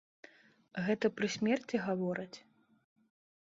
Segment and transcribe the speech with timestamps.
[0.87, 2.37] Гэта пры смерці гавораць?